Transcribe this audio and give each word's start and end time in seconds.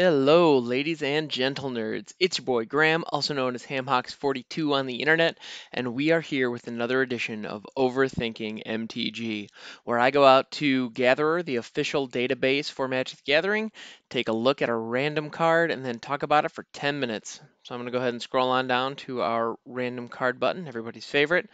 Hello, 0.00 0.58
ladies 0.58 1.02
and 1.02 1.28
gentle 1.28 1.70
nerds. 1.70 2.14
It's 2.20 2.38
your 2.38 2.44
boy 2.44 2.66
Graham, 2.66 3.02
also 3.08 3.34
known 3.34 3.56
as 3.56 3.66
HamHocks42 3.66 4.72
on 4.72 4.86
the 4.86 5.00
internet, 5.00 5.38
and 5.72 5.92
we 5.92 6.12
are 6.12 6.20
here 6.20 6.50
with 6.50 6.68
another 6.68 7.02
edition 7.02 7.44
of 7.44 7.66
Overthinking 7.76 8.62
MTG, 8.64 9.48
where 9.82 9.98
I 9.98 10.12
go 10.12 10.24
out 10.24 10.52
to 10.52 10.90
Gatherer, 10.90 11.42
the 11.42 11.56
official 11.56 12.08
database 12.08 12.70
for 12.70 12.86
Magic 12.86 13.18
the 13.18 13.22
Gathering, 13.24 13.72
take 14.08 14.28
a 14.28 14.32
look 14.32 14.62
at 14.62 14.68
a 14.68 14.72
random 14.72 15.30
card, 15.30 15.72
and 15.72 15.84
then 15.84 15.98
talk 15.98 16.22
about 16.22 16.44
it 16.44 16.52
for 16.52 16.64
10 16.74 17.00
minutes. 17.00 17.40
So 17.64 17.74
I'm 17.74 17.80
going 17.80 17.86
to 17.86 17.90
go 17.90 17.98
ahead 17.98 18.14
and 18.14 18.22
scroll 18.22 18.50
on 18.50 18.68
down 18.68 18.94
to 18.96 19.22
our 19.22 19.56
random 19.66 20.08
card 20.08 20.38
button, 20.38 20.68
everybody's 20.68 21.06
favorite. 21.06 21.50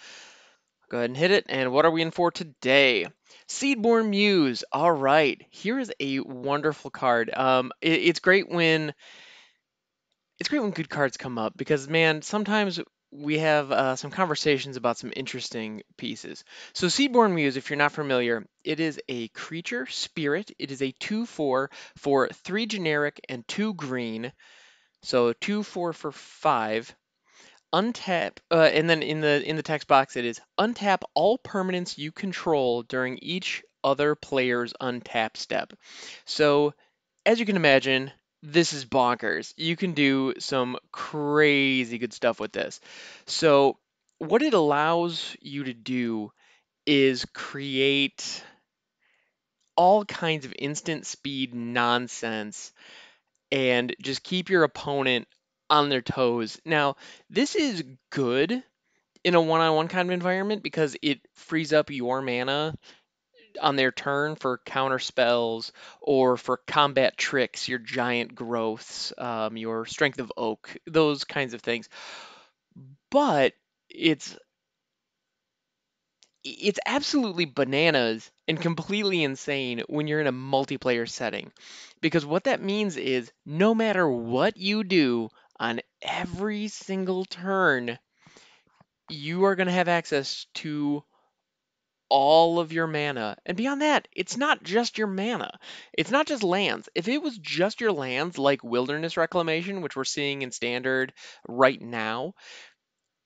Go 0.94 0.98
ahead 0.98 1.10
and 1.10 1.16
hit 1.16 1.32
it. 1.32 1.46
And 1.48 1.72
what 1.72 1.84
are 1.84 1.90
we 1.90 2.02
in 2.02 2.12
for 2.12 2.30
today? 2.30 3.08
Seedborn 3.48 4.10
Muse. 4.10 4.62
All 4.70 4.92
right. 4.92 5.44
Here 5.50 5.80
is 5.80 5.92
a 5.98 6.20
wonderful 6.20 6.92
card. 6.92 7.36
Um, 7.36 7.72
it, 7.80 7.94
it's 7.94 8.20
great 8.20 8.48
when 8.48 8.94
it's 10.38 10.48
great 10.48 10.62
when 10.62 10.70
good 10.70 10.88
cards 10.88 11.16
come 11.16 11.36
up 11.36 11.56
because 11.56 11.88
man, 11.88 12.22
sometimes 12.22 12.78
we 13.10 13.38
have 13.38 13.72
uh, 13.72 13.96
some 13.96 14.12
conversations 14.12 14.76
about 14.76 14.96
some 14.96 15.12
interesting 15.16 15.82
pieces. 15.96 16.44
So 16.74 16.86
Seedborn 16.86 17.34
Muse, 17.34 17.56
if 17.56 17.70
you're 17.70 17.76
not 17.76 17.90
familiar, 17.90 18.46
it 18.62 18.78
is 18.78 19.00
a 19.08 19.26
creature 19.30 19.86
spirit. 19.86 20.52
It 20.60 20.70
is 20.70 20.80
a 20.80 20.92
2-4 20.92 21.72
for 21.96 22.28
3 22.28 22.66
generic 22.66 23.20
and 23.28 23.42
2 23.48 23.74
green. 23.74 24.32
So 25.02 25.32
2-4 25.32 25.92
for 25.92 26.12
5 26.12 26.94
untap 27.74 28.38
uh, 28.52 28.70
and 28.72 28.88
then 28.88 29.02
in 29.02 29.20
the 29.20 29.42
in 29.48 29.56
the 29.56 29.62
text 29.62 29.88
box 29.88 30.14
it 30.14 30.24
is 30.24 30.40
untap 30.58 31.02
all 31.14 31.38
permanents 31.38 31.98
you 31.98 32.12
control 32.12 32.84
during 32.84 33.18
each 33.18 33.64
other 33.82 34.14
player's 34.14 34.72
untap 34.80 35.36
step. 35.36 35.72
So 36.24 36.72
as 37.26 37.40
you 37.40 37.46
can 37.46 37.56
imagine 37.56 38.12
this 38.42 38.72
is 38.72 38.84
bonkers. 38.84 39.54
You 39.56 39.74
can 39.74 39.92
do 39.92 40.34
some 40.38 40.76
crazy 40.92 41.98
good 41.98 42.12
stuff 42.12 42.38
with 42.38 42.52
this. 42.52 42.80
So 43.26 43.78
what 44.18 44.42
it 44.42 44.54
allows 44.54 45.36
you 45.40 45.64
to 45.64 45.74
do 45.74 46.30
is 46.86 47.24
create 47.32 48.44
all 49.76 50.04
kinds 50.04 50.44
of 50.44 50.54
instant 50.58 51.06
speed 51.06 51.54
nonsense 51.54 52.72
and 53.50 53.94
just 54.00 54.22
keep 54.22 54.50
your 54.50 54.64
opponent 54.64 55.26
on 55.70 55.88
their 55.88 56.02
toes. 56.02 56.60
Now, 56.64 56.96
this 57.30 57.54
is 57.54 57.84
good 58.10 58.62
in 59.24 59.34
a 59.34 59.40
one-on-one 59.40 59.88
kind 59.88 60.08
of 60.08 60.12
environment 60.12 60.62
because 60.62 60.96
it 61.02 61.20
frees 61.34 61.72
up 61.72 61.90
your 61.90 62.20
mana 62.20 62.74
on 63.60 63.76
their 63.76 63.92
turn 63.92 64.36
for 64.36 64.60
counter 64.64 64.98
spells 64.98 65.72
or 66.00 66.36
for 66.36 66.58
combat 66.66 67.16
tricks, 67.16 67.68
your 67.68 67.78
giant 67.78 68.34
growths, 68.34 69.12
um, 69.18 69.56
your 69.56 69.86
strength 69.86 70.18
of 70.18 70.32
oak, 70.36 70.76
those 70.86 71.24
kinds 71.24 71.54
of 71.54 71.60
things. 71.60 71.88
But 73.10 73.54
it's 73.88 74.36
it's 76.44 76.78
absolutely 76.84 77.46
bananas 77.46 78.30
and 78.46 78.60
completely 78.60 79.22
insane 79.24 79.82
when 79.88 80.06
you're 80.06 80.20
in 80.20 80.26
a 80.26 80.32
multiplayer 80.32 81.08
setting 81.08 81.50
because 82.02 82.26
what 82.26 82.44
that 82.44 82.62
means 82.62 82.98
is 82.98 83.32
no 83.46 83.74
matter 83.74 84.06
what 84.06 84.58
you 84.58 84.84
do 84.84 85.30
on 85.58 85.80
every 86.02 86.68
single 86.68 87.24
turn, 87.24 87.98
you 89.08 89.44
are 89.44 89.56
going 89.56 89.66
to 89.66 89.72
have 89.72 89.88
access 89.88 90.46
to 90.54 91.04
all 92.08 92.60
of 92.60 92.72
your 92.72 92.86
mana. 92.86 93.36
And 93.44 93.56
beyond 93.56 93.82
that, 93.82 94.08
it's 94.12 94.36
not 94.36 94.62
just 94.62 94.98
your 94.98 95.06
mana. 95.06 95.58
It's 95.92 96.10
not 96.10 96.26
just 96.26 96.42
lands. 96.42 96.88
If 96.94 97.08
it 97.08 97.22
was 97.22 97.36
just 97.38 97.80
your 97.80 97.92
lands 97.92 98.38
like 98.38 98.62
Wilderness 98.62 99.16
Reclamation, 99.16 99.80
which 99.80 99.96
we're 99.96 100.04
seeing 100.04 100.42
in 100.42 100.52
Standard 100.52 101.12
right 101.48 101.80
now, 101.80 102.34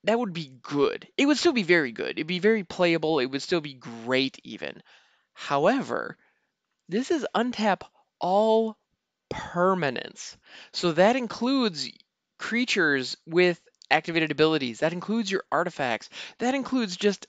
that 0.05 0.19
would 0.19 0.33
be 0.33 0.53
good. 0.63 1.09
It 1.17 1.27
would 1.27 1.39
still 1.39 1.53
be 1.53 1.65
very 1.65 1.93
good. 1.93 2.13
It'd 2.13 2.27
be 2.27 2.39
very 2.39 2.65
playable. 2.65 3.19
It 3.19 3.27
would 3.27 3.43
still 3.43 3.61
be 3.61 3.75
great 3.75 4.39
even. 4.45 4.83
However, 5.35 6.17
this 6.89 7.11
is 7.11 7.27
untap 7.35 7.83
all 8.21 8.79
permanence. 9.29 10.37
So 10.73 10.93
that 10.93 11.17
includes 11.17 11.91
creatures 12.39 13.17
with 13.27 13.61
activated 13.91 14.31
abilities. 14.31 14.81
That 14.81 14.93
includes 14.93 15.31
your 15.31 15.45
artifacts. 15.51 16.09
That 16.39 16.55
includes 16.55 16.97
just 16.97 17.27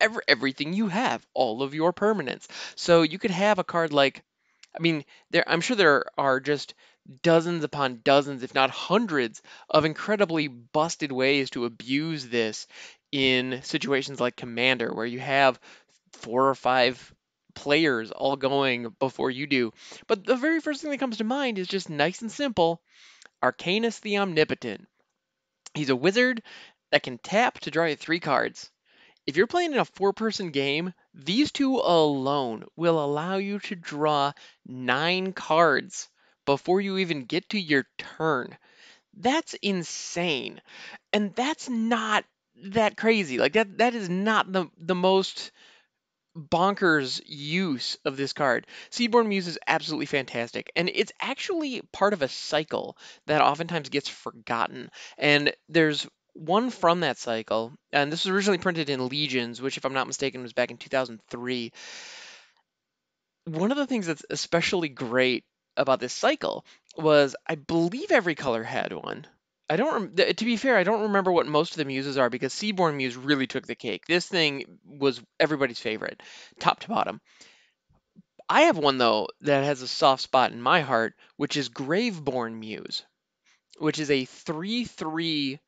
every, 0.00 0.22
everything 0.28 0.72
you 0.72 0.88
have, 0.88 1.26
all 1.34 1.62
of 1.62 1.74
your 1.74 1.92
permanents. 1.92 2.46
So 2.76 3.02
you 3.02 3.18
could 3.18 3.30
have 3.30 3.58
a 3.58 3.64
card 3.64 3.92
like, 3.92 4.22
I 4.76 4.80
mean, 4.80 5.04
there 5.30 5.44
I'm 5.46 5.60
sure 5.60 5.76
there 5.76 6.04
are 6.18 6.40
just 6.40 6.74
dozens 7.22 7.64
upon 7.64 8.00
dozens, 8.02 8.42
if 8.42 8.54
not 8.54 8.70
hundreds, 8.70 9.42
of 9.68 9.84
incredibly 9.84 10.48
busted 10.48 11.12
ways 11.12 11.50
to 11.50 11.64
abuse 11.64 12.26
this 12.26 12.66
in 13.12 13.60
situations 13.62 14.20
like 14.20 14.36
Commander, 14.36 14.92
where 14.92 15.06
you 15.06 15.20
have 15.20 15.60
four 16.12 16.48
or 16.48 16.54
five 16.54 17.14
players 17.54 18.10
all 18.10 18.36
going 18.36 18.94
before 18.98 19.30
you 19.30 19.46
do. 19.46 19.72
But 20.06 20.24
the 20.24 20.36
very 20.36 20.60
first 20.60 20.82
thing 20.82 20.90
that 20.90 20.98
comes 20.98 21.18
to 21.18 21.24
mind 21.24 21.58
is 21.58 21.68
just 21.68 21.88
nice 21.88 22.20
and 22.22 22.32
simple 22.32 22.82
Arcanis 23.44 24.00
the 24.00 24.18
Omnipotent. 24.18 24.88
He's 25.74 25.90
a 25.90 25.96
wizard 25.96 26.42
that 26.90 27.02
can 27.02 27.18
tap 27.18 27.60
to 27.60 27.70
draw 27.70 27.86
you 27.86 27.96
three 27.96 28.20
cards. 28.20 28.70
If 29.26 29.36
you're 29.36 29.46
playing 29.46 29.72
in 29.72 29.78
a 29.78 29.84
four 29.84 30.12
person 30.14 30.50
game, 30.50 30.94
these 31.14 31.52
two 31.52 31.76
alone 31.76 32.64
will 32.76 33.04
allow 33.04 33.36
you 33.36 33.58
to 33.60 33.76
draw 33.76 34.32
nine 34.66 35.32
cards 35.34 36.08
before 36.46 36.80
you 36.80 36.98
even 36.98 37.26
get 37.26 37.48
to 37.50 37.60
your 37.60 37.86
turn. 37.98 38.56
That's 39.14 39.54
insane. 39.54 40.62
And 41.12 41.34
that's 41.34 41.68
not 41.68 42.24
that 42.64 42.96
crazy. 42.96 43.38
Like 43.38 43.54
that 43.54 43.78
that 43.78 43.94
is 43.94 44.08
not 44.08 44.52
the 44.52 44.68
the 44.78 44.94
most 44.94 45.52
bonkers 46.36 47.20
use 47.26 47.96
of 48.04 48.16
this 48.16 48.32
card. 48.32 48.66
Seedborn 48.90 49.26
Muse 49.26 49.46
is 49.46 49.58
absolutely 49.66 50.06
fantastic, 50.06 50.72
and 50.76 50.90
it's 50.92 51.12
actually 51.20 51.82
part 51.92 52.12
of 52.12 52.22
a 52.22 52.28
cycle 52.28 52.96
that 53.26 53.42
oftentimes 53.42 53.88
gets 53.88 54.08
forgotten. 54.08 54.90
And 55.16 55.54
there's 55.68 56.06
one 56.34 56.70
from 56.70 57.00
that 57.00 57.18
cycle, 57.18 57.72
and 57.92 58.12
this 58.12 58.24
was 58.24 58.34
originally 58.34 58.58
printed 58.58 58.90
in 58.90 59.08
Legions, 59.08 59.62
which, 59.62 59.76
if 59.76 59.84
I'm 59.84 59.94
not 59.94 60.06
mistaken, 60.06 60.42
was 60.42 60.52
back 60.52 60.70
in 60.70 60.76
2003. 60.76 61.72
One 63.46 63.70
of 63.70 63.76
the 63.76 63.86
things 63.86 64.06
that's 64.06 64.24
especially 64.30 64.88
great 64.88 65.44
about 65.76 66.00
this 66.00 66.12
cycle 66.12 66.64
was 66.96 67.36
I 67.46 67.56
believe 67.56 68.10
every 68.10 68.34
color 68.34 68.62
had 68.62 68.92
one. 68.92 69.26
I 69.68 69.76
don't. 69.76 70.16
Rem- 70.16 70.34
to 70.34 70.44
be 70.44 70.56
fair, 70.56 70.76
I 70.76 70.84
don't 70.84 71.02
remember 71.02 71.32
what 71.32 71.46
most 71.46 71.72
of 71.72 71.76
the 71.78 71.84
muses 71.84 72.18
are 72.18 72.28
because 72.28 72.52
Seedborn 72.52 72.96
Muse 72.96 73.16
really 73.16 73.46
took 73.46 73.66
the 73.66 73.74
cake. 73.74 74.06
This 74.06 74.26
thing 74.26 74.78
was 74.84 75.22
everybody's 75.40 75.80
favorite, 75.80 76.22
top 76.58 76.80
to 76.80 76.88
bottom. 76.88 77.20
I 78.48 78.62
have 78.62 78.76
one 78.76 78.98
though 78.98 79.28
that 79.40 79.64
has 79.64 79.80
a 79.80 79.88
soft 79.88 80.22
spot 80.22 80.52
in 80.52 80.60
my 80.60 80.80
heart, 80.80 81.14
which 81.36 81.56
is 81.56 81.70
Graveborn 81.70 82.58
Muse, 82.58 83.04
which 83.78 83.98
is 83.98 84.10
a 84.10 84.26
three-three 84.26 85.58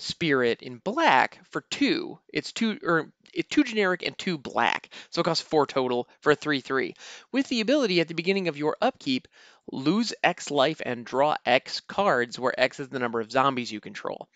spirit 0.00 0.62
in 0.62 0.78
black 0.78 1.40
for 1.50 1.62
two. 1.70 2.18
It's 2.32 2.52
two 2.52 2.78
or 2.82 3.12
it's 3.32 3.48
two 3.48 3.62
generic 3.64 4.02
and 4.02 4.18
two 4.18 4.38
black, 4.38 4.88
so 5.10 5.20
it 5.20 5.24
costs 5.24 5.46
four 5.46 5.66
total 5.66 6.08
for 6.20 6.32
a 6.32 6.34
three-three. 6.34 6.94
With 7.30 7.46
the 7.48 7.60
ability 7.60 8.00
at 8.00 8.08
the 8.08 8.14
beginning 8.14 8.48
of 8.48 8.56
your 8.56 8.76
upkeep, 8.82 9.28
lose 9.70 10.12
X 10.24 10.50
life 10.50 10.82
and 10.84 11.04
draw 11.04 11.36
X 11.46 11.80
cards, 11.80 12.38
where 12.38 12.58
X 12.58 12.80
is 12.80 12.88
the 12.88 12.98
number 12.98 13.20
of 13.20 13.30
zombies 13.30 13.70
you 13.70 13.80
control. 13.80 14.28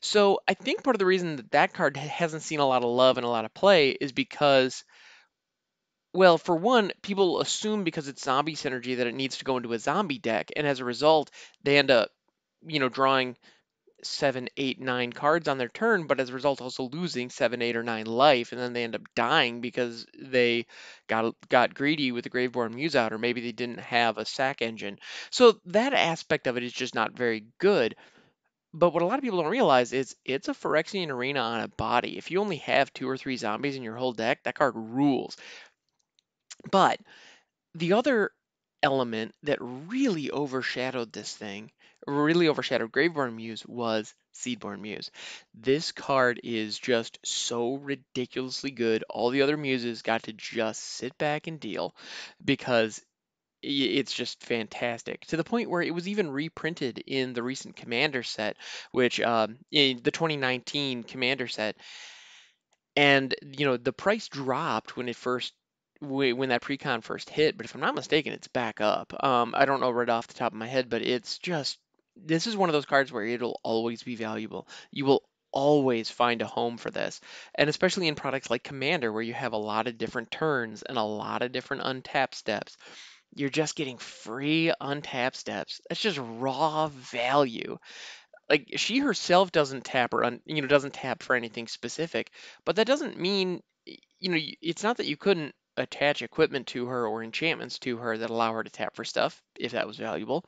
So 0.00 0.40
I 0.48 0.54
think 0.54 0.82
part 0.82 0.96
of 0.96 0.98
the 0.98 1.06
reason 1.06 1.36
that 1.36 1.52
that 1.52 1.72
card 1.72 1.96
hasn't 1.96 2.42
seen 2.42 2.58
a 2.58 2.66
lot 2.66 2.82
of 2.82 2.90
love 2.90 3.18
and 3.18 3.24
a 3.24 3.30
lot 3.30 3.44
of 3.44 3.54
play 3.54 3.90
is 3.90 4.10
because, 4.10 4.82
well, 6.12 6.36
for 6.36 6.56
one, 6.56 6.90
people 7.02 7.40
assume 7.40 7.84
because 7.84 8.08
it's 8.08 8.24
zombie 8.24 8.56
synergy 8.56 8.96
that 8.96 9.06
it 9.06 9.14
needs 9.14 9.38
to 9.38 9.44
go 9.44 9.58
into 9.58 9.72
a 9.72 9.78
zombie 9.78 10.18
deck, 10.18 10.50
and 10.56 10.66
as 10.66 10.80
a 10.80 10.84
result, 10.84 11.30
they 11.62 11.78
end 11.78 11.92
up, 11.92 12.10
you 12.66 12.80
know, 12.80 12.88
drawing 12.88 13.36
seven, 14.02 14.48
eight, 14.56 14.80
nine 14.80 15.12
cards 15.12 15.48
on 15.48 15.58
their 15.58 15.68
turn, 15.68 16.06
but 16.06 16.20
as 16.20 16.30
a 16.30 16.34
result 16.34 16.60
also 16.60 16.88
losing 16.92 17.30
seven, 17.30 17.62
eight, 17.62 17.76
or 17.76 17.82
nine 17.82 18.06
life, 18.06 18.52
and 18.52 18.60
then 18.60 18.72
they 18.72 18.84
end 18.84 18.94
up 18.94 19.02
dying 19.14 19.60
because 19.60 20.06
they 20.18 20.66
got 21.08 21.34
got 21.48 21.74
greedy 21.74 22.12
with 22.12 22.24
the 22.24 22.30
Graveborn 22.30 22.74
Muse 22.74 22.96
out, 22.96 23.12
or 23.12 23.18
maybe 23.18 23.40
they 23.40 23.52
didn't 23.52 23.80
have 23.80 24.18
a 24.18 24.24
sack 24.24 24.62
engine. 24.62 24.98
So 25.30 25.60
that 25.66 25.92
aspect 25.92 26.46
of 26.46 26.56
it 26.56 26.62
is 26.62 26.72
just 26.72 26.94
not 26.94 27.16
very 27.16 27.44
good. 27.58 27.96
But 28.72 28.92
what 28.92 29.02
a 29.02 29.06
lot 29.06 29.18
of 29.18 29.24
people 29.24 29.42
don't 29.42 29.50
realize 29.50 29.92
is 29.92 30.14
it's 30.24 30.48
a 30.48 30.54
Phyrexian 30.54 31.08
arena 31.10 31.40
on 31.40 31.60
a 31.60 31.68
body. 31.68 32.16
If 32.16 32.30
you 32.30 32.40
only 32.40 32.58
have 32.58 32.92
two 32.92 33.08
or 33.08 33.16
three 33.16 33.36
zombies 33.36 33.76
in 33.76 33.82
your 33.82 33.96
whole 33.96 34.12
deck, 34.12 34.44
that 34.44 34.54
card 34.54 34.74
rules. 34.76 35.36
But 36.70 37.00
the 37.74 37.94
other 37.94 38.30
element 38.82 39.34
that 39.42 39.58
really 39.60 40.30
overshadowed 40.30 41.12
this 41.12 41.34
thing 41.34 41.70
really 42.06 42.48
overshadowed 42.48 42.92
Graveborn 42.92 43.34
Muse 43.34 43.64
was 43.66 44.14
Seedborn 44.34 44.80
Muse. 44.80 45.10
This 45.54 45.92
card 45.92 46.40
is 46.42 46.78
just 46.78 47.18
so 47.24 47.74
ridiculously 47.74 48.70
good. 48.70 49.04
All 49.08 49.30
the 49.30 49.42
other 49.42 49.56
muses 49.56 50.02
got 50.02 50.24
to 50.24 50.32
just 50.32 50.82
sit 50.82 51.16
back 51.18 51.46
and 51.46 51.60
deal 51.60 51.94
because 52.44 53.00
it's 53.62 54.14
just 54.14 54.42
fantastic 54.42 55.26
to 55.26 55.36
the 55.36 55.44
point 55.44 55.68
where 55.68 55.82
it 55.82 55.94
was 55.94 56.08
even 56.08 56.30
reprinted 56.30 56.98
in 57.06 57.34
the 57.34 57.42
recent 57.42 57.76
Commander 57.76 58.22
set, 58.22 58.56
which 58.90 59.20
um, 59.20 59.58
in 59.70 60.00
the 60.02 60.10
2019 60.10 61.02
Commander 61.02 61.46
set, 61.46 61.76
and 62.96 63.34
you 63.42 63.66
know 63.66 63.76
the 63.76 63.92
price 63.92 64.28
dropped 64.28 64.96
when 64.96 65.10
it 65.10 65.16
first 65.16 65.52
when 66.00 66.48
that 66.48 66.62
precon 66.62 67.02
first 67.02 67.30
hit, 67.30 67.56
but 67.56 67.66
if 67.66 67.74
I'm 67.74 67.80
not 67.80 67.94
mistaken, 67.94 68.32
it's 68.32 68.48
back 68.48 68.80
up. 68.80 69.12
Um, 69.22 69.54
I 69.56 69.64
don't 69.64 69.80
know 69.80 69.90
right 69.90 70.08
off 70.08 70.26
the 70.26 70.34
top 70.34 70.52
of 70.52 70.58
my 70.58 70.66
head, 70.66 70.88
but 70.88 71.02
it's 71.02 71.38
just 71.38 71.78
this 72.16 72.46
is 72.46 72.56
one 72.56 72.68
of 72.68 72.72
those 72.72 72.86
cards 72.86 73.12
where 73.12 73.24
it'll 73.24 73.60
always 73.62 74.02
be 74.02 74.16
valuable. 74.16 74.66
You 74.90 75.04
will 75.04 75.22
always 75.52 76.10
find 76.10 76.42
a 76.42 76.46
home 76.46 76.76
for 76.76 76.90
this, 76.90 77.20
and 77.54 77.68
especially 77.68 78.08
in 78.08 78.14
products 78.14 78.50
like 78.50 78.62
Commander, 78.62 79.12
where 79.12 79.22
you 79.22 79.34
have 79.34 79.52
a 79.52 79.58
lot 79.58 79.88
of 79.88 79.98
different 79.98 80.30
turns 80.30 80.82
and 80.82 80.96
a 80.96 81.02
lot 81.02 81.42
of 81.42 81.52
different 81.52 81.82
untap 81.82 82.34
steps. 82.34 82.76
You're 83.34 83.50
just 83.50 83.76
getting 83.76 83.98
free 83.98 84.72
untap 84.80 85.36
steps. 85.36 85.80
That's 85.88 86.00
just 86.00 86.18
raw 86.20 86.88
value 86.88 87.78
like 88.50 88.72
she 88.76 88.98
herself 88.98 89.52
doesn't 89.52 89.84
tap 89.84 90.12
or 90.12 90.24
un, 90.24 90.40
you 90.44 90.60
know 90.60 90.66
doesn't 90.68 90.92
tap 90.92 91.22
for 91.22 91.36
anything 91.36 91.68
specific 91.68 92.32
but 92.64 92.76
that 92.76 92.86
doesn't 92.86 93.18
mean 93.18 93.62
you 94.18 94.30
know 94.30 94.38
it's 94.60 94.82
not 94.82 94.96
that 94.96 95.06
you 95.06 95.16
couldn't 95.16 95.54
attach 95.80 96.22
equipment 96.22 96.66
to 96.68 96.86
her 96.86 97.06
or 97.06 97.22
enchantments 97.22 97.78
to 97.78 97.96
her 97.96 98.16
that 98.16 98.30
allow 98.30 98.52
her 98.52 98.62
to 98.62 98.70
tap 98.70 98.94
for 98.94 99.04
stuff 99.04 99.42
if 99.58 99.72
that 99.72 99.86
was 99.86 99.96
valuable 99.96 100.44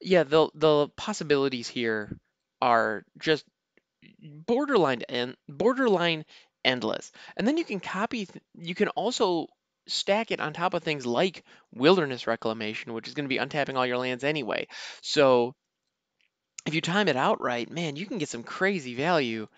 yeah 0.00 0.22
the 0.22 0.48
the 0.54 0.88
possibilities 0.96 1.68
here 1.68 2.16
are 2.60 3.04
just 3.18 3.44
borderline 4.46 5.02
and 5.08 5.36
borderline 5.48 6.24
endless 6.64 7.12
and 7.36 7.46
then 7.46 7.56
you 7.56 7.64
can 7.64 7.80
copy 7.80 8.28
you 8.54 8.74
can 8.74 8.88
also 8.88 9.46
stack 9.88 10.30
it 10.30 10.40
on 10.40 10.52
top 10.52 10.74
of 10.74 10.82
things 10.82 11.04
like 11.04 11.44
wilderness 11.72 12.26
reclamation 12.26 12.92
which 12.92 13.08
is 13.08 13.14
going 13.14 13.24
to 13.24 13.34
be 13.34 13.38
untapping 13.38 13.74
all 13.74 13.86
your 13.86 13.98
lands 13.98 14.22
anyway 14.22 14.66
so 15.00 15.54
if 16.66 16.74
you 16.74 16.80
time 16.80 17.08
it 17.08 17.16
out 17.16 17.40
right, 17.40 17.68
man, 17.70 17.96
you 17.96 18.06
can 18.06 18.18
get 18.18 18.28
some 18.28 18.42
crazy 18.42 18.94
value 18.94 19.48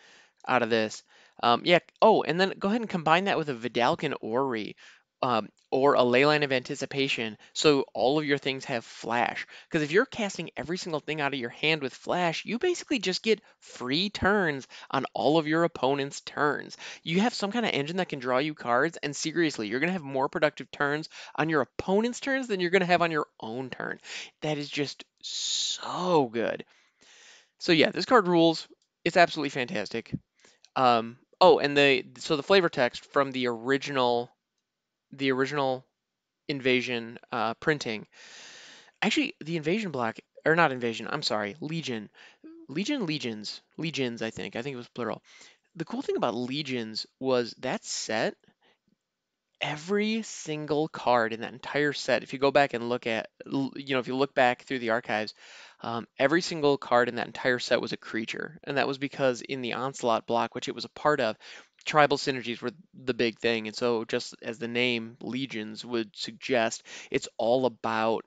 out 0.46 0.62
of 0.62 0.70
this. 0.70 1.02
Um, 1.42 1.62
yeah. 1.64 1.80
Oh, 2.00 2.22
and 2.22 2.40
then 2.40 2.54
go 2.58 2.68
ahead 2.68 2.80
and 2.80 2.88
combine 2.88 3.24
that 3.24 3.36
with 3.36 3.48
a 3.48 3.54
Vedalken 3.54 4.14
Orrery 4.20 4.76
um, 5.24 5.48
or 5.70 5.94
a 5.94 6.00
Leyline 6.00 6.44
of 6.44 6.52
Anticipation, 6.52 7.38
so 7.54 7.86
all 7.94 8.18
of 8.18 8.26
your 8.26 8.36
things 8.36 8.66
have 8.66 8.84
flash. 8.84 9.46
Because 9.66 9.82
if 9.82 9.90
you're 9.90 10.04
casting 10.04 10.50
every 10.54 10.76
single 10.76 11.00
thing 11.00 11.22
out 11.22 11.32
of 11.32 11.40
your 11.40 11.48
hand 11.48 11.80
with 11.80 11.94
flash, 11.94 12.44
you 12.44 12.58
basically 12.58 12.98
just 12.98 13.22
get 13.22 13.40
free 13.58 14.10
turns 14.10 14.68
on 14.90 15.06
all 15.14 15.38
of 15.38 15.46
your 15.46 15.64
opponent's 15.64 16.20
turns. 16.20 16.76
You 17.02 17.20
have 17.20 17.32
some 17.32 17.52
kind 17.52 17.64
of 17.64 17.72
engine 17.72 17.96
that 17.96 18.10
can 18.10 18.18
draw 18.18 18.36
you 18.36 18.52
cards, 18.52 18.98
and 19.02 19.16
seriously, 19.16 19.66
you're 19.66 19.80
gonna 19.80 19.92
have 19.92 20.02
more 20.02 20.28
productive 20.28 20.70
turns 20.70 21.08
on 21.34 21.48
your 21.48 21.62
opponent's 21.62 22.20
turns 22.20 22.46
than 22.46 22.60
you're 22.60 22.68
gonna 22.68 22.84
have 22.84 23.00
on 23.00 23.10
your 23.10 23.26
own 23.40 23.70
turn. 23.70 24.00
That 24.42 24.58
is 24.58 24.68
just 24.68 25.06
so 25.22 26.28
good. 26.30 26.66
So 27.60 27.72
yeah, 27.72 27.90
this 27.90 28.04
card 28.04 28.28
rules. 28.28 28.68
It's 29.06 29.16
absolutely 29.16 29.50
fantastic. 29.50 30.14
Um, 30.76 31.16
oh, 31.40 31.60
and 31.60 31.74
the 31.74 32.04
so 32.18 32.36
the 32.36 32.42
flavor 32.42 32.68
text 32.68 33.06
from 33.06 33.32
the 33.32 33.46
original, 33.46 34.30
the 35.16 35.32
original 35.32 35.84
invasion 36.48 37.18
uh, 37.32 37.54
printing. 37.54 38.06
Actually, 39.02 39.34
the 39.44 39.56
invasion 39.56 39.90
block 39.90 40.18
or 40.44 40.56
not 40.56 40.72
invasion. 40.72 41.08
I'm 41.10 41.22
sorry, 41.22 41.56
legion, 41.60 42.10
legion, 42.68 43.06
legions, 43.06 43.60
legions. 43.76 44.22
I 44.22 44.30
think 44.30 44.56
I 44.56 44.62
think 44.62 44.74
it 44.74 44.78
was 44.78 44.88
plural. 44.88 45.22
The 45.76 45.84
cool 45.84 46.02
thing 46.02 46.16
about 46.16 46.34
legions 46.34 47.06
was 47.18 47.54
that 47.58 47.84
set 47.84 48.36
every 49.60 50.22
single 50.22 50.88
card 50.88 51.32
in 51.32 51.40
that 51.40 51.52
entire 51.52 51.94
set, 51.94 52.22
if 52.22 52.32
you 52.32 52.38
go 52.38 52.50
back 52.50 52.74
and 52.74 52.90
look 52.90 53.06
at, 53.06 53.30
you 53.46 53.94
know, 53.94 53.98
if 53.98 54.06
you 54.06 54.14
look 54.14 54.34
back 54.34 54.62
through 54.62 54.78
the 54.78 54.90
archives, 54.90 55.34
um, 55.80 56.06
every 56.18 56.42
single 56.42 56.76
card 56.76 57.08
in 57.08 57.14
that 57.14 57.26
entire 57.26 57.58
set 57.58 57.80
was 57.80 57.92
a 57.92 57.96
creature. 57.96 58.60
And 58.64 58.76
that 58.76 58.86
was 58.86 58.98
because 58.98 59.40
in 59.40 59.62
the 59.62 59.72
Onslaught 59.72 60.26
block, 60.26 60.54
which 60.54 60.68
it 60.68 60.74
was 60.74 60.84
a 60.84 60.90
part 60.90 61.20
of, 61.20 61.36
tribal 61.84 62.18
synergies 62.18 62.60
were 62.60 62.72
the 62.94 63.14
big 63.14 63.38
thing. 63.38 63.66
And 63.66 63.76
so, 63.76 64.04
just 64.04 64.34
as 64.42 64.58
the 64.58 64.68
name 64.68 65.16
Legions 65.20 65.84
would 65.84 66.10
suggest, 66.16 66.82
it's 67.10 67.28
all 67.38 67.66
about, 67.66 68.24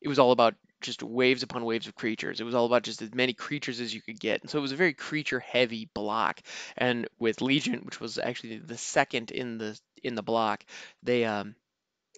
it 0.00 0.08
was 0.08 0.18
all 0.18 0.32
about 0.32 0.54
just 0.80 1.02
waves 1.02 1.42
upon 1.42 1.64
waves 1.64 1.86
of 1.86 1.94
creatures. 1.94 2.40
It 2.40 2.44
was 2.44 2.54
all 2.54 2.66
about 2.66 2.82
just 2.82 3.02
as 3.02 3.14
many 3.14 3.32
creatures 3.32 3.80
as 3.80 3.94
you 3.94 4.02
could 4.02 4.20
get. 4.20 4.42
And 4.42 4.50
so 4.50 4.58
it 4.58 4.62
was 4.62 4.72
a 4.72 4.76
very 4.76 4.92
creature 4.94 5.40
heavy 5.40 5.88
block. 5.94 6.40
And 6.76 7.08
with 7.18 7.40
Legion, 7.40 7.80
which 7.84 8.00
was 8.00 8.18
actually 8.18 8.58
the 8.58 8.76
second 8.78 9.30
in 9.30 9.58
the 9.58 9.78
in 10.02 10.14
the 10.14 10.22
block, 10.22 10.64
they 11.02 11.24
um 11.24 11.56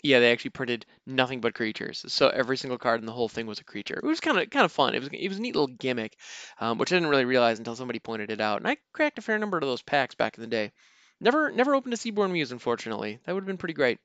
yeah, 0.03 0.21
they 0.21 0.31
actually 0.31 0.51
printed 0.51 0.87
nothing 1.07 1.41
but 1.41 1.55
creatures. 1.55 2.05
So 2.09 2.29
every 2.29 2.57
single 2.57 2.79
card 2.79 3.01
in 3.01 3.07
the 3.07 3.13
whole 3.13 3.29
thing 3.29 3.47
was 3.47 3.59
a 3.59 3.65
creature. 3.65 3.99
It 4.03 4.07
was 4.07 4.21
kind 4.21 4.39
of 4.39 4.51
kind 4.51 4.65
of 4.65 4.73
fun. 4.73 4.95
It 4.95 5.01
was 5.01 5.09
it 5.13 5.29
was 5.29 5.39
a 5.39 5.41
neat 5.41 5.55
little 5.55 5.75
gimmick, 5.75 6.17
um, 6.61 6.79
which 6.79 6.93
I 6.93 6.97
didn't 6.97 7.11
really 7.11 7.25
realize 7.25 7.59
until 7.59 7.77
somebody 7.77 7.99
pointed 7.99 8.31
it 8.31 8.41
out. 8.41 8.59
And 8.59 8.69
I 8.69 8.77
cracked 8.93 9.19
a 9.19 9.23
fair 9.23 9.39
number 9.39 9.57
of 9.57 9.63
those 9.63 9.83
packs 9.83 10.15
back 10.15 10.37
in 10.37 10.43
the 10.43 10.49
day. 10.49 10.73
Never 11.21 11.51
never 11.51 11.75
opened 11.75 11.95
a 11.95 11.97
Seedborn 11.97 12.31
Muse, 12.31 12.53
unfortunately. 12.53 13.19
That 13.25 13.33
would 13.33 13.43
have 13.43 13.47
been 13.47 13.57
pretty 13.57 13.75
great. 13.75 13.99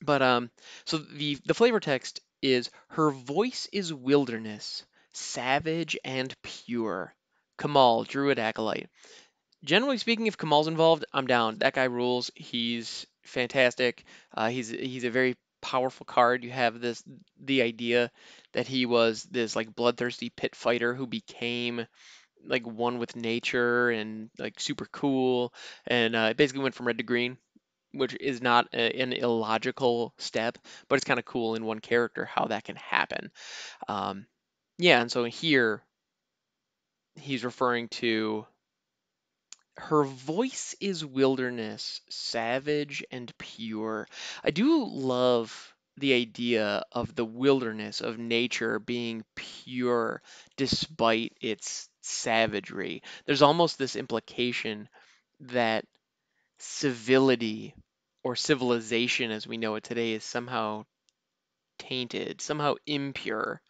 But 0.00 0.22
um, 0.22 0.50
so 0.84 0.98
the 0.98 1.38
the 1.44 1.54
flavor 1.54 1.80
text 1.80 2.20
is 2.40 2.70
her 2.88 3.10
voice 3.10 3.68
is 3.72 3.92
wilderness, 3.92 4.84
savage 5.12 5.96
and 6.04 6.34
pure. 6.42 7.14
Kamahl, 7.58 8.06
Druid 8.06 8.38
Acolyte. 8.38 8.88
Generally 9.64 9.98
speaking, 9.98 10.28
if 10.28 10.38
Kamahl's 10.38 10.68
involved, 10.68 11.04
I'm 11.12 11.26
down. 11.26 11.58
That 11.58 11.74
guy 11.74 11.84
rules. 11.84 12.30
He's 12.36 13.06
fantastic. 13.28 14.04
Uh, 14.34 14.48
he's 14.48 14.68
he's 14.68 15.04
a 15.04 15.10
very 15.10 15.36
powerful 15.60 16.06
card. 16.06 16.44
You 16.44 16.50
have 16.50 16.80
this 16.80 17.02
the 17.40 17.62
idea 17.62 18.10
that 18.52 18.66
he 18.66 18.86
was 18.86 19.24
this 19.24 19.56
like 19.56 19.74
bloodthirsty 19.74 20.30
pit 20.30 20.54
fighter 20.54 20.94
who 20.94 21.06
became 21.06 21.86
like 22.46 22.66
one 22.66 22.98
with 22.98 23.16
nature 23.16 23.90
and 23.90 24.30
like 24.38 24.60
super 24.60 24.86
cool, 24.92 25.52
and 25.86 26.16
uh, 26.16 26.34
basically 26.34 26.62
went 26.62 26.74
from 26.74 26.86
red 26.86 26.98
to 26.98 27.04
green 27.04 27.38
which 27.92 28.14
is 28.20 28.42
not 28.42 28.68
a, 28.74 29.00
an 29.00 29.12
illogical 29.12 30.12
step, 30.18 30.58
but 30.88 30.96
it's 30.96 31.04
kind 31.04 31.18
of 31.18 31.24
cool 31.24 31.54
in 31.54 31.64
one 31.64 31.78
character 31.78 32.24
how 32.24 32.46
that 32.46 32.64
can 32.64 32.76
happen. 32.76 33.30
Um, 33.88 34.26
yeah, 34.78 35.00
and 35.00 35.10
so 35.10 35.24
here 35.24 35.82
he's 37.16 37.44
referring 37.44 37.88
to 37.88 38.46
her 39.78 40.04
voice 40.04 40.74
is 40.80 41.04
wilderness, 41.04 42.00
savage 42.10 43.02
and 43.10 43.32
pure. 43.38 44.06
I 44.44 44.50
do 44.50 44.84
love 44.84 45.74
the 45.96 46.12
idea 46.14 46.84
of 46.92 47.14
the 47.14 47.24
wilderness 47.24 48.00
of 48.00 48.18
nature 48.18 48.78
being 48.78 49.24
pure 49.34 50.22
despite 50.56 51.36
its 51.40 51.88
savagery. 52.02 53.02
There's 53.26 53.42
almost 53.42 53.78
this 53.78 53.96
implication 53.96 54.88
that 55.40 55.84
civility 56.58 57.74
or 58.24 58.36
civilization 58.36 59.30
as 59.32 59.46
we 59.46 59.56
know 59.58 59.76
it 59.76 59.84
today 59.84 60.12
is 60.14 60.24
somehow 60.24 60.86
tainted, 61.78 62.40
somehow 62.40 62.74
impure. 62.86 63.60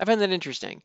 I 0.00 0.04
find 0.06 0.20
that 0.20 0.30
interesting. 0.30 0.82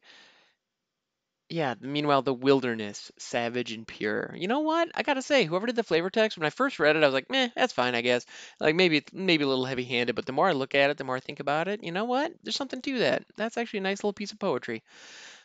Yeah, 1.49 1.75
meanwhile, 1.79 2.21
the 2.23 2.33
wilderness, 2.33 3.11
savage 3.19 3.71
and 3.71 3.87
pure. 3.87 4.33
You 4.35 4.47
know 4.47 4.59
what? 4.61 4.89
I 4.95 5.03
gotta 5.03 5.21
say, 5.21 5.45
whoever 5.45 5.65
did 5.67 5.75
the 5.75 5.83
flavor 5.83 6.09
text, 6.09 6.37
when 6.37 6.45
I 6.45 6.49
first 6.51 6.79
read 6.79 6.95
it, 6.95 7.03
I 7.03 7.07
was 7.07 7.13
like, 7.13 7.29
meh, 7.29 7.49
that's 7.55 7.73
fine, 7.73 7.93
I 7.95 8.01
guess. 8.01 8.25
Like 8.59 8.75
maybe 8.75 9.03
maybe 9.13 9.43
a 9.43 9.47
little 9.47 9.65
heavy-handed, 9.65 10.15
but 10.15 10.25
the 10.25 10.31
more 10.33 10.47
I 10.49 10.53
look 10.53 10.73
at 10.75 10.89
it, 10.89 10.97
the 10.97 11.03
more 11.03 11.15
I 11.15 11.19
think 11.19 11.39
about 11.39 11.67
it. 11.67 11.83
You 11.83 11.91
know 11.91 12.05
what? 12.05 12.31
There's 12.43 12.55
something 12.55 12.81
to 12.81 12.99
that. 12.99 13.25
That's 13.37 13.57
actually 13.57 13.79
a 13.79 13.83
nice 13.83 13.99
little 13.99 14.13
piece 14.13 14.31
of 14.31 14.39
poetry. 14.39 14.83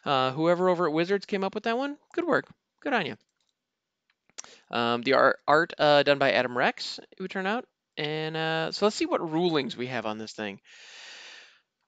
Uh, 0.04 0.32
whoever 0.32 0.68
over 0.70 0.86
at 0.88 0.92
Wizards 0.94 1.26
came 1.26 1.44
up 1.44 1.54
with 1.54 1.64
that 1.64 1.78
one, 1.78 1.98
good 2.14 2.26
work. 2.26 2.46
Good 2.80 2.94
on 2.94 3.06
you. 3.06 3.16
Um, 4.70 5.02
the 5.02 5.14
art, 5.14 5.38
art 5.46 5.72
uh, 5.78 6.02
done 6.02 6.18
by 6.18 6.32
Adam 6.32 6.56
Rex, 6.56 6.98
it 6.98 7.20
would 7.20 7.30
turn 7.30 7.46
out. 7.46 7.66
And 7.96 8.36
uh, 8.36 8.72
so 8.72 8.86
let's 8.86 8.96
see 8.96 9.06
what 9.06 9.30
rulings 9.30 9.76
we 9.76 9.88
have 9.88 10.06
on 10.06 10.18
this 10.18 10.32
thing. 10.32 10.60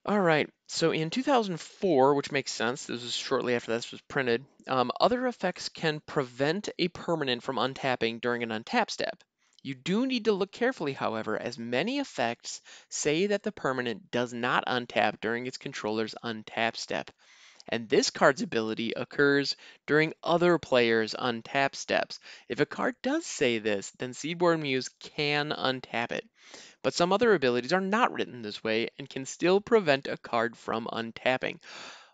All 0.04 0.20
right, 0.20 0.48
so 0.68 0.92
in 0.92 1.10
2004, 1.10 2.14
which 2.14 2.30
makes 2.30 2.52
sense, 2.52 2.86
this 2.86 3.02
was 3.02 3.16
shortly 3.16 3.56
after 3.56 3.72
this 3.72 3.90
was 3.90 4.00
printed, 4.02 4.44
um, 4.68 4.92
other 5.00 5.26
effects 5.26 5.68
can 5.68 5.98
prevent 6.00 6.68
a 6.78 6.86
permanent 6.88 7.42
from 7.42 7.56
untapping 7.56 8.20
during 8.20 8.44
an 8.44 8.50
untap 8.50 8.90
step. 8.90 9.24
You 9.62 9.74
do 9.74 10.06
need 10.06 10.26
to 10.26 10.32
look 10.32 10.52
carefully, 10.52 10.92
however, 10.92 11.36
as 11.36 11.58
many 11.58 11.98
effects 11.98 12.60
say 12.88 13.26
that 13.26 13.42
the 13.42 13.50
permanent 13.50 14.10
does 14.12 14.32
not 14.32 14.64
untap 14.66 15.20
during 15.20 15.46
its 15.46 15.58
controller's 15.58 16.14
untap 16.22 16.76
step 16.76 17.10
and 17.68 17.88
this 17.88 18.10
card's 18.10 18.42
ability 18.42 18.92
occurs 18.96 19.56
during 19.86 20.12
other 20.22 20.58
players' 20.58 21.14
untap 21.14 21.74
steps. 21.76 22.18
If 22.48 22.60
a 22.60 22.66
card 22.66 22.96
does 23.02 23.24
say 23.24 23.58
this, 23.58 23.90
then 23.98 24.12
Seedborn 24.12 24.62
Muse 24.62 24.88
can 24.98 25.50
untap 25.50 26.12
it. 26.12 26.28
But 26.82 26.94
some 26.94 27.12
other 27.12 27.34
abilities 27.34 27.72
are 27.72 27.80
not 27.80 28.12
written 28.12 28.42
this 28.42 28.62
way 28.62 28.88
and 28.98 29.08
can 29.08 29.24
still 29.24 29.60
prevent 29.60 30.08
a 30.08 30.16
card 30.16 30.56
from 30.56 30.88
untapping. 30.92 31.60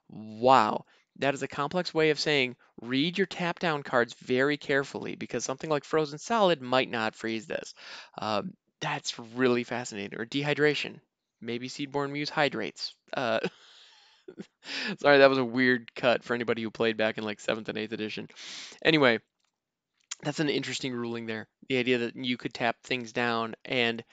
Wow, 0.08 0.84
that 1.16 1.34
is 1.34 1.42
a 1.42 1.48
complex 1.48 1.92
way 1.92 2.10
of 2.10 2.20
saying 2.20 2.56
read 2.80 3.18
your 3.18 3.26
tap 3.26 3.58
down 3.58 3.82
cards 3.82 4.14
very 4.14 4.56
carefully 4.56 5.16
because 5.16 5.44
something 5.44 5.70
like 5.70 5.84
Frozen 5.84 6.18
Solid 6.18 6.62
might 6.62 6.90
not 6.90 7.14
freeze 7.14 7.46
this. 7.46 7.74
Um, 8.18 8.52
that's 8.80 9.18
really 9.18 9.64
fascinating. 9.64 10.18
Or 10.18 10.26
dehydration. 10.26 11.00
maybe 11.40 11.68
Seedborn 11.68 12.10
Muse 12.10 12.30
hydrates. 12.30 12.94
Uh, 13.12 13.40
sorry, 14.98 15.18
that 15.18 15.30
was 15.30 15.38
a 15.38 15.44
weird 15.44 15.94
cut 15.94 16.22
for 16.24 16.34
anybody 16.34 16.62
who 16.62 16.70
played 16.70 16.96
back 16.96 17.18
in 17.18 17.24
like 17.24 17.40
seventh 17.40 17.68
and 17.68 17.78
eighth 17.78 17.92
edition. 17.92 18.28
Anyway, 18.84 19.18
that's 20.22 20.40
an 20.40 20.48
interesting 20.48 20.92
ruling 20.92 21.26
there. 21.26 21.48
The 21.68 21.78
idea 21.78 21.98
that 21.98 22.16
you 22.16 22.36
could 22.36 22.54
tap 22.54 22.76
things 22.82 23.12
down 23.12 23.54
and 23.64 24.04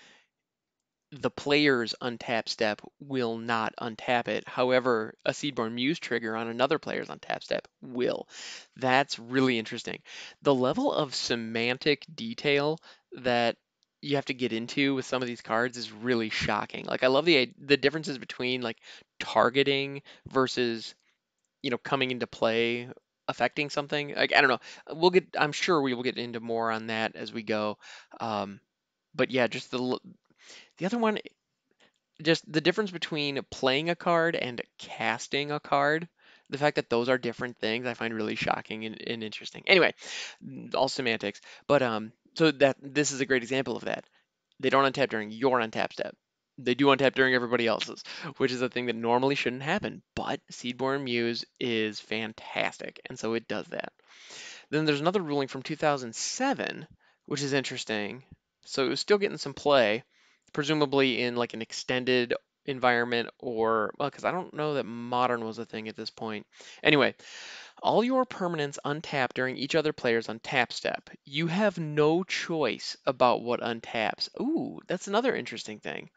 the 1.22 1.30
player's 1.30 1.96
untap 2.02 2.50
step 2.50 2.82
will 3.00 3.38
not 3.38 3.74
untap 3.80 4.28
it. 4.28 4.48
However, 4.48 5.16
a 5.24 5.32
Seedborn 5.32 5.74
Muse 5.74 6.00
trigger 6.00 6.36
on 6.36 6.48
another 6.48 6.78
player's 6.78 7.08
untap 7.08 7.44
step 7.44 7.68
will. 7.82 8.28
That's 8.76 9.18
really 9.18 9.58
interesting. 9.58 10.02
The 10.42 10.54
level 10.54 10.92
of 10.92 11.16
semantic 11.16 12.06
detail 12.14 12.80
that 13.14 13.56
you 14.02 14.18
have 14.18 14.26
to 14.26 14.34
get 14.34 14.54
into 14.54 14.96
with 14.96 15.06
some 15.06 15.22
of 15.22 15.28
these 15.28 15.42
cards 15.42 15.78
is 15.78 15.92
really 15.92 16.30
shocking. 16.30 16.86
Like 16.86 17.04
I 17.04 17.08
love 17.08 17.26
the 17.26 17.52
the 17.60 17.78
differences 17.78 18.18
between 18.18 18.62
like 18.62 18.78
targeting 19.20 20.02
versus 20.28 20.96
you 21.62 21.72
know 21.72 21.78
coming 21.78 22.12
into 22.12 22.28
play 22.28 22.90
affecting 23.28 23.70
something. 23.70 24.14
Like 24.14 24.36
I 24.36 24.42
don't 24.42 24.50
know. 24.50 24.60
We'll 24.92 25.12
get 25.12 25.36
I'm 25.40 25.54
sure 25.54 25.82
we 25.82 25.94
will 25.94 26.04
get 26.04 26.18
into 26.18 26.40
more 26.42 26.72
on 26.72 26.88
that 26.88 27.16
as 27.16 27.32
we 27.32 27.42
go. 27.42 27.78
Um, 28.20 28.60
but 29.16 29.32
yeah, 29.32 29.48
just 29.48 29.72
the 29.72 30.00
the 30.78 30.86
other 30.86 30.98
one, 30.98 31.20
just 32.22 32.52
the 32.52 32.62
difference 32.62 32.92
between 32.92 33.42
playing 33.50 33.90
a 33.90 33.96
card 33.96 34.36
and 34.36 34.62
casting 34.78 35.52
a 35.52 35.60
card. 35.60 36.08
The 36.50 36.58
fact 36.60 36.76
that 36.76 36.90
those 36.90 37.10
are 37.10 37.18
different 37.18 37.58
things, 37.58 37.88
I 37.88 37.96
find 37.96 38.14
really 38.14 38.36
shocking 38.36 38.86
and, 38.86 39.02
and 39.02 39.24
interesting. 39.24 39.64
Anyway, 39.66 39.94
all 40.76 40.88
semantics. 40.88 41.42
But 41.68 41.82
um, 41.82 42.12
so 42.36 42.52
that 42.52 42.78
this 42.82 43.12
is 43.12 43.20
a 43.20 43.26
great 43.26 43.42
example 43.42 43.76
of 43.76 43.86
that. 43.86 44.06
They 44.60 44.70
don't 44.70 44.92
untap 44.92 45.10
during 45.10 45.32
your 45.32 45.60
untap 45.60 45.94
step. 45.94 46.16
They 46.58 46.76
do 46.76 46.86
untap 46.86 47.16
during 47.16 47.34
everybody 47.34 47.68
else's, 47.68 48.04
which 48.38 48.52
is 48.52 48.62
a 48.62 48.70
thing 48.70 48.86
that 48.86 48.96
normally 48.96 49.36
shouldn't 49.36 49.64
happen. 49.64 50.02
But 50.16 50.40
Seedborn 50.52 51.04
Muse 51.04 51.44
is 51.60 52.00
fantastic, 52.00 53.02
and 53.08 53.20
so 53.20 53.34
it 53.34 53.48
does 53.48 53.66
that. 53.68 53.92
Then 54.70 54.86
there's 54.86 55.02
another 55.02 55.22
ruling 55.22 55.48
from 55.48 55.64
2007, 55.64 56.88
which 57.26 57.42
is 57.42 57.54
interesting. 57.54 58.24
So 58.66 58.86
it 58.86 58.90
was 58.90 59.00
still 59.00 59.18
getting 59.18 59.38
some 59.38 59.54
play, 59.54 60.04
presumably 60.56 61.22
in 61.22 61.36
like 61.36 61.54
an 61.54 61.62
extended 61.62 62.34
environment 62.66 63.30
or 63.40 63.94
well, 64.00 64.10
because 64.10 64.24
I 64.24 64.32
don't 64.32 64.54
know 64.54 64.76
that 64.76 64.86
modern 64.86 65.44
was 65.44 65.60
a 65.60 65.66
thing 65.66 65.90
at 65.90 65.98
this 65.98 66.10
point. 66.10 66.48
Anyway, 66.82 67.14
all 67.84 68.06
your 68.06 68.26
permanents 68.26 68.78
untap 68.86 69.34
during 69.34 69.58
each 69.58 69.76
other 69.76 69.92
player's 69.92 70.28
untap 70.28 70.72
step. 70.72 71.10
You 71.26 71.48
have 71.48 71.78
no 71.78 72.24
choice 72.24 72.96
about 73.06 73.44
what 73.44 73.60
untaps. 73.60 74.30
Ooh, 74.40 74.80
that's 74.88 75.10
another 75.10 75.36
interesting 75.36 75.82
thing. 75.82 76.10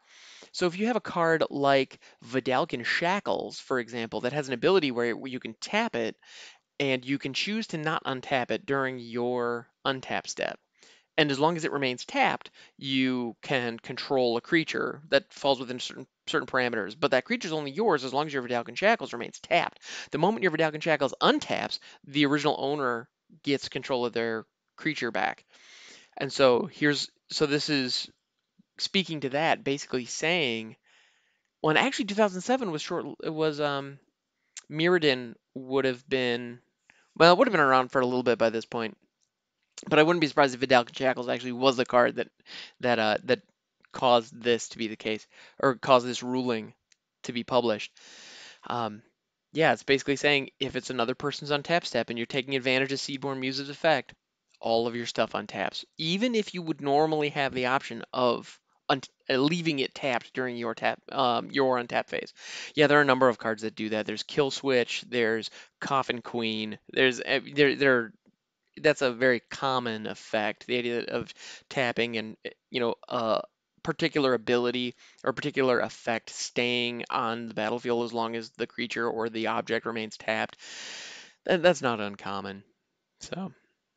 So 0.53 0.67
if 0.67 0.79
you 0.79 0.87
have 0.87 0.95
a 0.95 1.01
card 1.01 1.43
like 1.49 1.99
Vedalken 2.25 2.85
Shackles, 2.85 3.59
for 3.59 3.79
example, 3.79 4.21
that 4.21 4.33
has 4.33 4.47
an 4.47 4.53
ability 4.53 4.91
where 4.91 5.27
you 5.27 5.41
can 5.41 5.55
tap 5.59 5.97
it 5.97 6.15
and 6.79 7.03
you 7.03 7.17
can 7.19 7.33
choose 7.33 7.67
to 7.67 7.77
not 7.77 8.05
untap 8.05 8.51
it 8.51 8.65
during 8.65 8.99
your 8.99 9.67
untap 9.85 10.27
step. 10.27 10.57
And 11.19 11.31
as 11.31 11.39
long 11.39 11.57
as 11.57 11.65
it 11.65 11.73
remains 11.73 12.05
tapped, 12.05 12.49
you 12.77 13.35
can 13.41 13.77
control 13.77 14.37
a 14.37 14.41
creature 14.41 15.01
that 15.09 15.33
falls 15.33 15.59
within 15.59 15.77
certain 15.77 16.07
certain 16.27 16.47
parameters. 16.47 16.95
But 16.97 17.11
that 17.11 17.25
creature 17.25 17.49
is 17.49 17.51
only 17.51 17.71
yours 17.71 18.05
as 18.05 18.13
long 18.13 18.27
as 18.27 18.33
your 18.33 18.41
Vedalken 18.41 18.77
Shackles 18.77 19.11
remains 19.11 19.37
tapped. 19.41 19.81
The 20.11 20.17
moment 20.17 20.43
your 20.43 20.53
Vedalken 20.53 20.81
Shackles 20.81 21.13
untaps, 21.21 21.79
the 22.05 22.25
original 22.25 22.55
owner 22.57 23.09
gets 23.43 23.67
control 23.67 24.05
of 24.05 24.13
their 24.13 24.45
creature 24.77 25.11
back. 25.11 25.43
And 26.15 26.31
so 26.31 26.69
here's 26.71 27.09
so 27.29 27.45
this 27.45 27.67
is 27.67 28.09
speaking 28.77 29.19
to 29.19 29.29
that, 29.31 29.61
basically 29.61 30.05
saying, 30.05 30.77
well, 31.61 31.77
actually 31.77 32.05
2007 32.05 32.71
was 32.71 32.81
short, 32.81 33.05
it 33.21 33.33
was 33.33 33.59
um, 33.59 33.99
Mirrodin 34.71 35.35
would 35.53 35.83
have 35.83 36.07
been, 36.07 36.59
well, 37.17 37.33
it 37.33 37.37
would 37.37 37.49
have 37.49 37.51
been 37.51 37.59
around 37.59 37.89
for 37.89 37.99
a 37.99 38.05
little 38.05 38.23
bit 38.23 38.37
by 38.37 38.51
this 38.51 38.65
point. 38.65 38.95
But 39.87 39.99
I 39.99 40.03
wouldn't 40.03 40.21
be 40.21 40.27
surprised 40.27 40.55
if 40.55 40.61
Vedalken 40.61 40.95
Shackles 40.95 41.29
actually 41.29 41.53
was 41.53 41.77
the 41.77 41.85
card 41.85 42.15
that 42.15 42.27
that 42.81 42.99
uh, 42.99 43.17
that 43.25 43.41
caused 43.91 44.39
this 44.41 44.69
to 44.69 44.77
be 44.77 44.87
the 44.87 44.95
case, 44.95 45.25
or 45.59 45.75
caused 45.75 46.05
this 46.05 46.23
ruling 46.23 46.73
to 47.23 47.33
be 47.33 47.43
published. 47.43 47.91
Um, 48.67 49.01
yeah, 49.51 49.73
it's 49.73 49.83
basically 49.83 50.15
saying 50.15 50.49
if 50.59 50.75
it's 50.75 50.89
another 50.89 51.15
person's 51.15 51.51
untap 51.51 51.85
step 51.85 52.09
and 52.09 52.19
you're 52.19 52.25
taking 52.25 52.55
advantage 52.55 52.91
of 52.91 52.99
Seedborn 52.99 53.39
Muse's 53.39 53.69
effect, 53.69 54.13
all 54.61 54.87
of 54.87 54.95
your 54.95 55.05
stuff 55.05 55.31
untaps, 55.31 55.85
even 55.97 56.35
if 56.35 56.53
you 56.53 56.61
would 56.61 56.81
normally 56.81 57.29
have 57.29 57.53
the 57.53 57.67
option 57.67 58.03
of 58.13 58.59
un- 58.89 59.01
uh, 59.29 59.37
leaving 59.37 59.79
it 59.79 59.95
tapped 59.95 60.33
during 60.33 60.57
your 60.57 60.75
tap 60.75 60.99
um, 61.11 61.49
your 61.51 61.81
untap 61.81 62.09
phase. 62.09 62.33
Yeah, 62.75 62.87
there 62.87 62.99
are 62.99 63.03
a 63.03 63.05
number 63.05 63.29
of 63.29 63.37
cards 63.37 63.61
that 63.61 63.75
do 63.75 63.89
that. 63.89 64.05
There's 64.05 64.23
Kill 64.23 64.51
Switch, 64.51 65.03
there's 65.07 65.49
Coffin 65.79 66.21
Queen, 66.21 66.77
there's 66.91 67.21
uh, 67.21 67.39
there 67.53 67.75
there 67.75 68.11
that's 68.81 69.01
a 69.01 69.11
very 69.11 69.41
common 69.49 70.07
effect. 70.07 70.67
The 70.67 70.77
idea 70.77 71.01
of 71.01 71.33
tapping 71.69 72.17
and 72.17 72.37
eh, 72.45 72.51
you 72.69 72.79
know 72.79 72.95
a 73.07 73.41
particular 73.83 74.33
ability 74.33 74.95
or 75.23 75.33
particular 75.33 75.79
effect 75.79 76.29
staying 76.29 77.05
on 77.09 77.47
the 77.47 77.53
battlefield 77.53 78.03
as 78.05 78.13
long 78.13 78.35
as 78.35 78.51
the 78.51 78.67
creature 78.67 79.07
or 79.07 79.29
the 79.29 79.47
object 79.47 79.85
remains 79.85 80.17
tapped. 80.17 80.57
That, 81.45 81.63
that's 81.63 81.81
not 81.81 81.99
uncommon. 81.99 82.63
So 83.21 83.53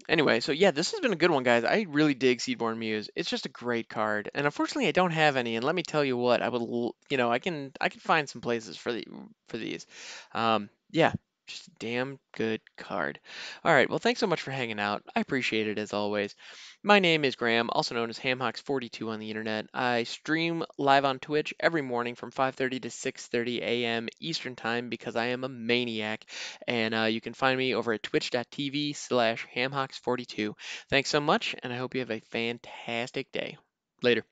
anyway, 0.09 0.41
so 0.41 0.53
yeah, 0.53 0.71
this 0.71 0.93
has 0.93 1.01
been 1.01 1.13
a 1.13 1.17
good 1.17 1.31
one, 1.31 1.43
guys. 1.43 1.65
I 1.65 1.87
really 1.89 2.15
dig 2.15 2.39
Seedborn 2.39 2.79
Muse. 2.79 3.11
It's 3.17 3.31
just 3.31 3.47
a 3.47 3.51
great 3.51 3.89
card, 3.89 4.31
and 4.35 4.47
unfortunately, 4.47 4.89
I 4.89 4.93
don't 4.93 5.11
have 5.13 5.37
any. 5.37 5.57
And 5.57 5.65
let 5.65 5.75
me 5.75 5.83
tell 5.83 6.05
you 6.05 6.17
what, 6.17 6.43
I 6.43 6.49
would, 6.49 6.93
you 7.11 7.17
know, 7.17 7.31
I 7.31 7.39
can, 7.39 7.73
I 7.81 7.89
can 7.89 8.01
find 8.01 8.29
some 8.29 8.41
places 8.41 8.77
for 8.77 8.93
the 8.93 9.05
for 9.49 9.59
these. 9.59 9.87
Um, 10.33 10.71
yeah, 10.91 11.13
just 11.53 11.69
a 11.69 11.73
damn 11.79 12.19
good 12.37 12.61
card. 12.77 13.21
All 13.65 13.73
right, 13.73 13.89
well, 13.89 13.99
thanks 13.99 14.21
so 14.21 14.27
much 14.27 14.43
for 14.43 14.51
hanging 14.51 14.81
out. 14.81 15.03
I 15.15 15.21
appreciate 15.21 15.69
it 15.69 15.79
as 15.79 15.93
always. 15.93 16.35
My 16.83 16.99
name 16.99 17.25
is 17.25 17.37
Graham, 17.37 17.69
also 17.71 17.95
known 17.95 18.11
as 18.11 18.19
HamHocks42 18.19 19.09
on 19.09 19.21
the 19.21 19.31
internet. 19.31 19.67
I 19.75 20.05
stream 20.05 20.65
live 20.79 21.05
on 21.05 21.19
Twitch 21.19 21.53
every 21.61 21.83
morning 21.83 22.15
from 22.15 22.31
5:30 22.31 22.81
to 22.81 22.91
6:30 22.91 23.61
a.m. 23.63 24.09
Eastern 24.21 24.57
Time 24.57 24.89
because 24.89 25.17
I 25.17 25.27
am 25.27 25.45
a 25.45 25.49
maniac, 25.49 26.25
and 26.67 26.95
uh, 26.95 27.03
you 27.05 27.21
can 27.21 27.35
find 27.35 27.59
me 27.59 27.75
over 27.75 27.93
at 27.93 28.03
twitch.tv/hamhocks42. 28.03 30.55
Thanks 30.89 31.11
so 31.11 31.21
much, 31.21 31.55
and 31.63 31.73
I 31.73 31.77
hope 31.77 31.95
you 31.95 32.01
have 32.01 32.11
a 32.11 32.21
fantastic 32.21 33.31
day. 33.33 33.59
Later. 34.03 34.25